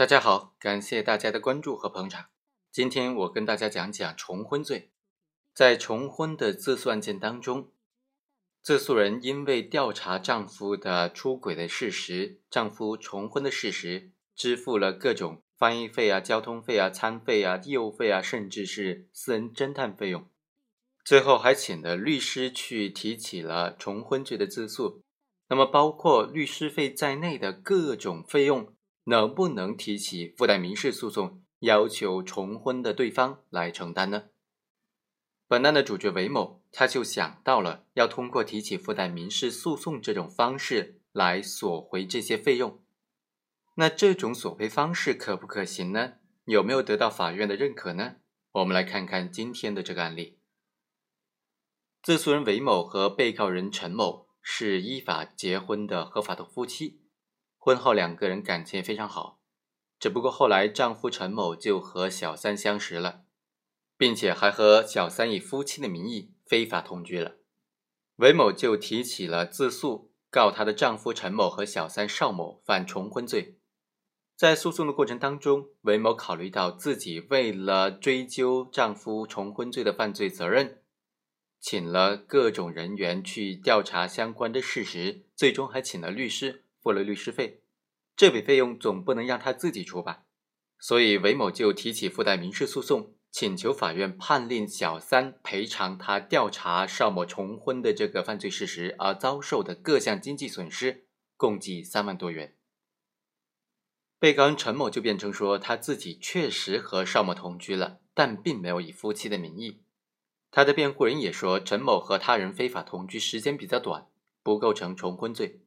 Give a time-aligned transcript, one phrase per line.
[0.00, 2.30] 大家好，感谢大家的关注和捧场。
[2.72, 4.92] 今天我跟大家讲讲重婚罪。
[5.52, 7.70] 在重婚的自诉案件当中，
[8.62, 20.26] 自诉人因为调查丈夫的出轨的事实、丈夫重婚的事实，支付了各种翻译费啊、交通费啊、餐费啊、业务费啊，甚至是私人侦探费用。
[21.04, 25.02] 最后还请了律师去提起了重婚罪的自诉。
[25.50, 28.74] 那么，包括律师费在内的各种费用。
[29.10, 34.28] 能不能提起附带民事诉讼，要求重婚的对方来承担呢？
[35.48, 42.80] 本案的主角韦某，他就想到了要通过提起附带民事诉讼这种方式来索回这些费用。
[43.74, 46.12] 那这种索赔方式可不可行呢？
[46.44, 48.18] 有没有得到法院的认可呢？
[48.52, 50.38] 我们来看看今天的这个案例。
[52.00, 57.00] 自诉人韦某和被告人陈某是依法结婚的合法的夫妻。
[57.62, 59.38] 婚后两个人感情非常好，
[59.98, 63.24] 只不过后来丈夫陈某就和小三相识了，
[63.98, 67.36] 并且还和小三以夫妻的名义非法同居了。
[68.16, 73.58] 韦某就提起了自诉，告她的丈夫陈某和小三邵某犯重婚罪。
[74.34, 80.82] 在诉讼的过程当中，韦某考虑到自己为了追究丈夫重婚罪的犯罪责任，
[81.60, 86.64] 请了各种人员去调查相关的事实，最终还请了律师。
[86.82, 87.62] 付了律师费，
[88.16, 90.24] 这笔费用总不能让他自己出吧？
[90.78, 102.56] 所以韦某就提起附带民事诉讼，请求法院判令小三赔偿他调查邵某重婚的这个犯罪事实而遭受的各项经济损失，共计三万多元。
[104.18, 109.82] 被告人陈某就辩称说，他自己确实和邵某同居了，但并没有以夫妻的名义。
[110.50, 114.08] 他的辩护人也说，陈某和他人非法同居时间比较短，
[114.42, 115.60] 不构成重婚罪。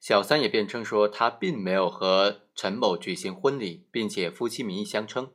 [0.00, 5.34] 小三也辩称说，他并没有和陈某举行婚礼，并且夫妻名义相称。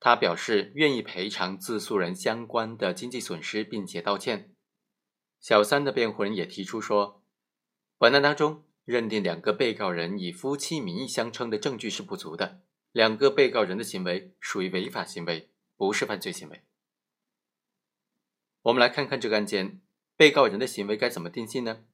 [0.00, 4.52] 他表示愿意赔偿自诉人相关的经济损失，并且道歉。
[5.38, 7.22] 小三的辩护人也提出说，
[7.98, 12.60] 本案当中认定两个被告人以夫妻名义相称的证据是不足的，
[12.90, 16.62] 两个被告人的行为属于违法行为，不是犯罪行为。
[18.62, 19.80] 我们来看看这个案件，
[20.16, 21.84] 被告人的行为该怎么定性呢？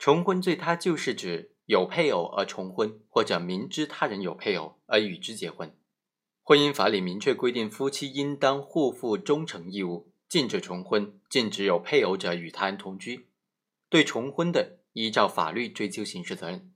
[0.00, 5.76] 重婚罪，它就是指有配偶而重婚，或者明知他人有配偶而与之结婚。
[6.42, 13.28] 婚姻法里明确规定，夫妻应当互负忠诚义务，禁止重婚，禁止有配偶者与他人同居。
[13.90, 16.72] 对重婚的，依照法律追究刑事责任。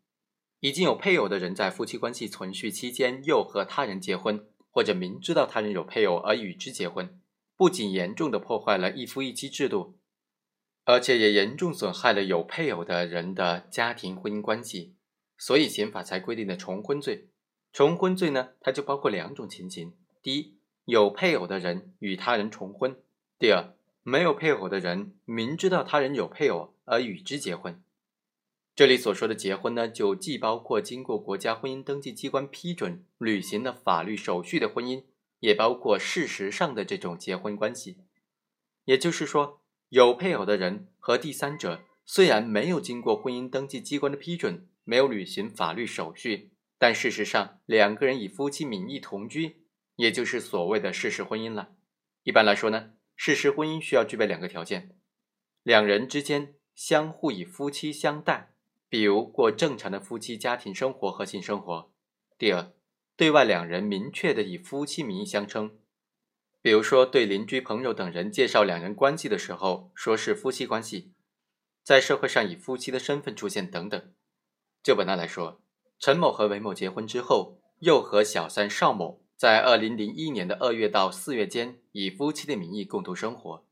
[0.61, 7.19] 已经有配偶的人在夫妻关系存续期间又和他人结婚，或者明知道他人有配偶而与之结婚，
[7.57, 9.97] 不仅严重的破坏了一夫一妻制度。
[10.87, 14.95] 而且也严重损害了有配偶的人的家庭婚姻关系，
[15.39, 17.31] 所以刑法才规定的重婚罪。
[17.73, 22.93] 重婚罪呢，它就包括两种情形：第一，有配偶的人与他人重婚；
[23.39, 27.83] 第二，没有配偶的人明知道他人有配偶而与之结婚。
[28.77, 35.05] 这里所说的结婚呢，就既包括经过国家婚姻登记机关批准履行了法律手续的婚姻，
[35.41, 37.97] 也包括事实上的这种结婚关系。
[38.85, 39.64] 也就是说。
[39.95, 49.59] 有配偶的人和第三者虽然没有经过婚姻登记机关的批准，没有履行法律手续，但事实上两个人以夫妻名义同居，
[49.95, 51.77] 也就是所谓的事实婚姻了。
[52.25, 54.97] 一般来说呢，事实婚姻需要具备两个条件：
[55.63, 58.51] 两人之间相互以夫妻相待，
[58.89, 61.93] 比如过正常的夫妻家庭生活和性生活；
[62.37, 62.73] 第二，
[63.17, 65.79] 对外两人明确的以夫妻名义相称。
[66.65, 71.13] 比如说，对邻居、朋友等人介绍两人关系的时候，说是夫妻关系，
[71.83, 74.15] 在社会上以夫妻的身份出现等等。
[74.83, 75.61] 就本案来说，
[75.99, 83.67] 陈某和韦某结婚之后，又和小三邵某在二零零一年的二月到四月间以夫妻的名义共同生活。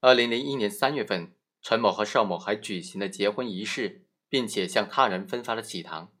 [0.00, 1.32] 二零零一年三月份，
[1.62, 6.12] 陈某和邵某还举行了结婚仪式，并且向他人分发了喜糖。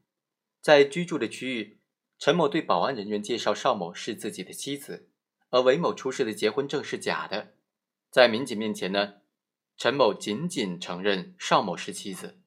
[0.62, 1.80] 在居住的区域，
[2.16, 5.08] 陈某对保安人员介绍邵某是自己的妻子。
[5.50, 7.54] 而韦某出示的结婚证是假的，
[8.10, 9.14] 在民警面前呢，
[9.76, 12.38] 陈某仅仅承认邵某是妻子，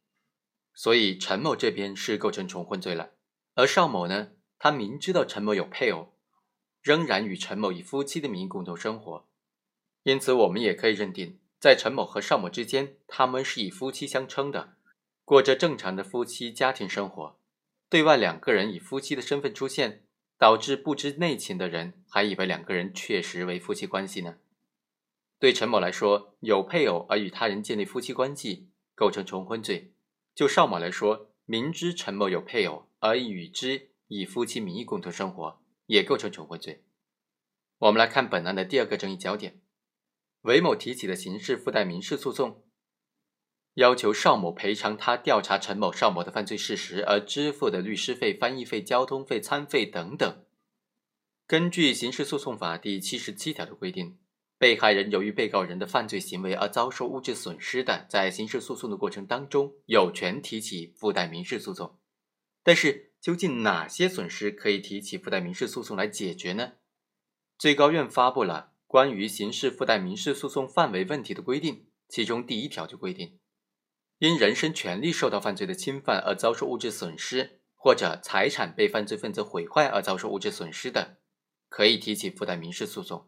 [0.73, 3.11] 所以陈某这边是构成重婚罪了。
[3.55, 6.13] 而邵某呢，他明知道陈某有配偶，
[6.81, 9.27] 仍然与陈某以夫妻的名义共同生活，
[10.03, 14.77] 因此我们也可以认定，在陈某和邵某之间，他们是以夫妻相称的，
[15.25, 17.37] 过着正常的夫妻家庭生活，
[17.89, 20.05] 对外两个人以夫妻的身份出现。
[20.43, 24.39] 导致不知内情的人还以为两个人确实为夫妻关系呢。
[25.39, 29.93] 对陈某来说，有配偶而与他人建立夫妻关系构成重婚罪；
[30.35, 36.83] 就邵某来说，明知陈某有配偶而与之以夫妻名义共同生活，也构成重婚罪。
[37.77, 39.61] 我们来看本案的第二个争议焦点：
[40.41, 42.61] 韦某提起的刑事附带民事诉讼，
[43.75, 50.45] 要求邵某赔偿他调查陈某、邵某的犯罪事实而支付的律师费、翻译费、交通费、餐费等等。
[51.47, 54.17] 根据《刑事诉讼法》第七十七条的规定。
[54.59, 61.99] 被害人由于被告人的犯罪行为而遭受物质损失的，在刑事诉讼的过程当中，有权提起附带民事诉讼。
[62.63, 66.73] 但是，究竟哪些损失可以提起附带民事诉讼来解决呢？
[67.57, 73.39] 最高院发布了关于刑事附带民事诉讼范围问题的规定，其中第一条就规定，
[74.23, 81.17] 因人身权利受到犯罪的侵犯而遭受物质损失，或者财产被犯罪分子毁坏而遭受物质损失的，
[81.67, 83.27] 可以提起附带民事诉讼。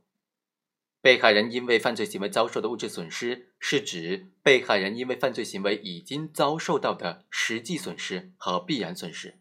[1.02, 9.38] 被害人因为犯罪行为遭受的物质损失，是指被害人因为犯罪行为已经遭受到的实际损失和必然损失。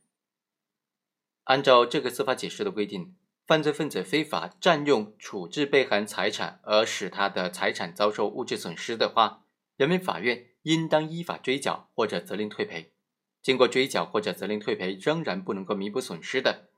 [1.44, 3.14] 按照这个司法解释的规定，
[3.46, 9.44] 犯罪分子非法占用、处置被害人财产而使他的财产遭受物质损失的话，
[9.76, 12.92] 人民法院应当依法追缴或者责令退赔。
[13.40, 16.68] 经过追缴或者责令退赔仍然不能够弥补损失的，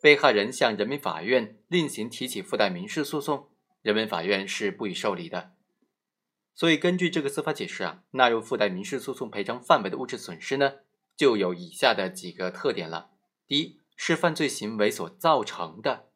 [0.00, 3.50] 被害人向人民法院另行提起附带民事诉讼。
[3.82, 5.52] 人民法院是不予受理的，
[6.54, 10.76] 所以根据这个司法解释啊，纳入附带民事诉讼赔偿范围的物质损失呢，
[11.14, 13.10] 就有以下的几个特点了。
[13.46, 16.08] 第一是犯罪行为所造成的，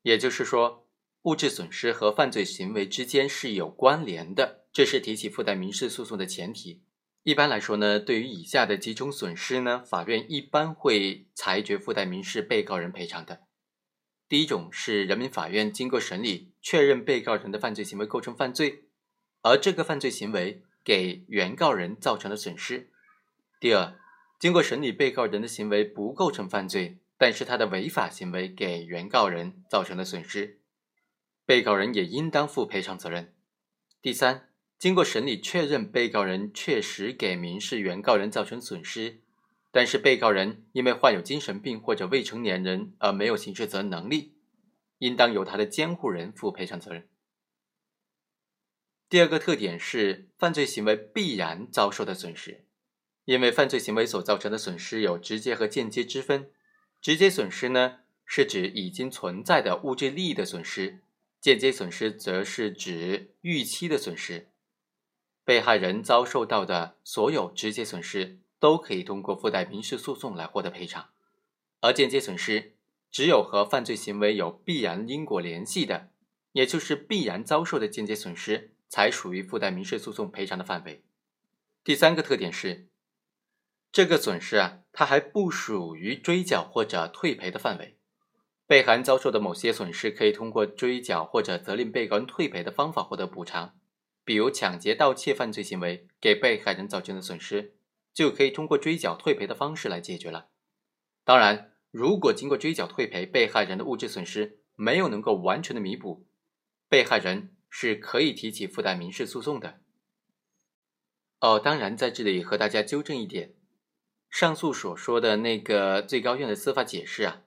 [0.00, 0.86] 也就是说，
[1.24, 6.84] 物质损失和犯罪行为之间是有关联的，这是提起附带民事诉讼的前提。
[7.24, 13.40] 一般来说呢，对于以下的几种损失呢，法院一般会裁决附带民事被告人赔偿的。
[14.28, 18.84] 第一种是人民法院经过审理确认被告人的犯罪行为构成犯罪，
[19.42, 22.92] 而这个犯罪行为给原告人造成了损失。
[23.58, 23.98] 第二，
[24.38, 30.60] 经过审理被告人的行为不构成犯罪，但是他的违法行为给原告人造成了损失，
[31.44, 33.34] 被告人也应当负赔偿责任。
[34.00, 34.47] 第三，
[34.78, 39.20] 经过审理确认被告人确实给民事原告人造成损失。
[39.70, 44.34] 但是被告人因为患有精神病或者未成年人而没有刑事责任能力，
[44.98, 47.06] 应当由他的监护人负赔偿责任。
[49.10, 52.64] 第二个特点是犯罪行为必然遭受的损失，
[53.26, 56.50] 因为犯罪行为所造成的损失有直接和间接之分。
[57.00, 61.00] 直接损失呢是指已经存在的物质利益的损失，
[61.40, 64.48] 间接损失则是指预期的损失。
[65.48, 68.40] 被害人遭受到的所有直接损失。
[68.60, 71.10] 都可以通过附带民事诉讼来获得赔偿，
[71.80, 72.74] 而间接损失
[73.08, 76.10] 只有和犯罪行为有必然因果联系的，
[76.50, 81.04] 也就是必然遭受的间接损失，才属于附带民事诉讼赔偿的范围。
[81.84, 82.88] 第三个特点是，
[83.92, 87.96] 这个损失啊，它还不属于追缴或者退赔的范围。
[88.66, 93.76] 被害人遭受的某些损失，可以通过追缴或者责令被告人退赔的方法获得补偿，
[94.28, 97.76] 比如抢劫、盗窃犯罪行为给被害人造成的损失。
[98.12, 100.48] 就可以通过追缴退赔的方式来解决了。
[101.22, 106.26] 当然，如果经过追缴退赔，被害人的物质损失没有能够完全的弥补，
[106.88, 109.78] 被害人是可以提起附带民事诉讼的。
[111.38, 113.54] 哦，当然，在这里和大家纠正一点，
[114.28, 117.42] 上述所说的那个最高院的司法解释啊，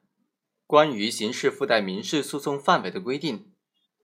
[0.65, 3.51] 关于刑事附带民事诉讼范围的规定，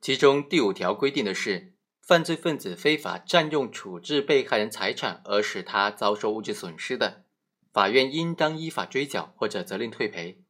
[0.02, 1.77] 其中第五条规定的是。
[2.08, 7.26] 犯罪分子非法占用、处置被害人财产而使他遭受物质损失的，
[7.74, 10.42] 法院应当依法追缴或者责令退赔。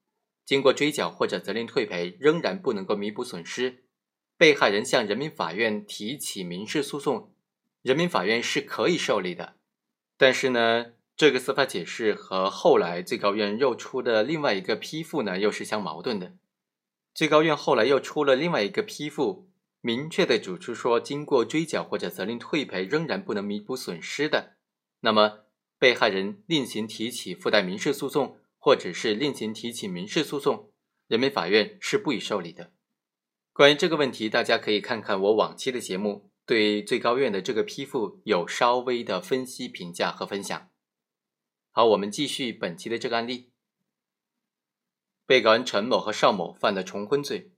[0.46, 3.86] 经过追缴或者责令退赔仍然不能够弥补损失，
[4.38, 7.34] 被害人向人民法院提起民事诉讼，
[7.82, 9.56] 人民法院是可以受理的。
[10.16, 16.34] 但是呢，这个司法解释和后来最高院又出的另外一个批复呢，又是相矛盾的。
[17.16, 19.47] 最高院后来又出了另外一个批复。
[19.88, 24.58] 明确的指出说，经过追缴或者责令退赔仍然不能弥补损失的，
[25.00, 25.46] 那么
[25.80, 30.74] 被害人另行提起附带民事诉讼，或者是另行提起民事诉讼，
[31.08, 32.74] 人民法院是不予受理的。
[33.54, 40.70] 关于这个问题，大家可以看看我往期的节目，对最高院的这个批复有稍微的分析、评价和分享。
[41.72, 43.54] 好，我们继续本期的这个案例，
[45.26, 47.54] 被告人陈某和邵某犯了重婚罪。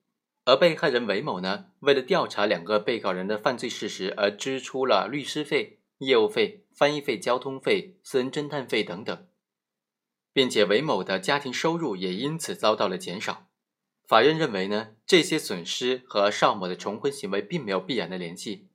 [0.49, 9.27] 而被害人韦某呢，为了调查两个被告人的犯罪事实，而支出了律师费、业务费、翻译费、交通费、私人侦探费等等，
[10.33, 13.51] 并且韦某的家庭收入也因此遭到了减少。
[14.07, 18.69] 法院认为呢，这些损失和邵某的重婚行为并没有必然的联系，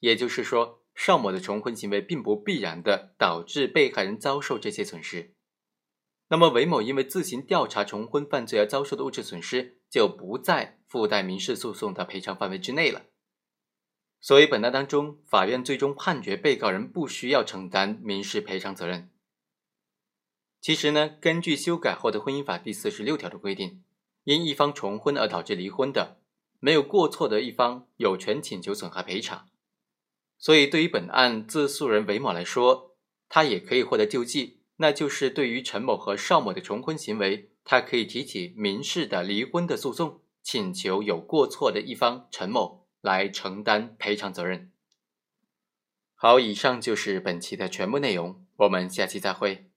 [0.00, 5.36] 也就是说，邵某的重婚行为并不必然的导致被害人遭受这些损失。
[6.30, 13.02] 那么韦某因为自行调查重婚犯罪而遭受的物质损失就不在附带民事诉讼的赔偿范围之内了。
[14.22, 19.10] 所以本案当中，法院最终判决被告人不需要承担民事赔偿责任。
[20.62, 23.84] 其实呢，根据修改后的婚姻法第四十六条的规定，
[24.24, 26.22] 因一方重婚而导致离婚的，
[26.58, 29.50] 没有过错的一方有权请求损害赔偿。
[30.38, 32.96] 所以对于本案自诉人韦某来说，
[33.28, 34.62] 他也可以获得救济。
[34.76, 44.70] 那就是对于陈某和邵某的重婚行为，他可以提起民事的离婚的诉讼，请求有过错的一方陈某来承担赔偿责任。
[46.14, 49.71] 好，以上就是本期的全部内容，我们下期再会。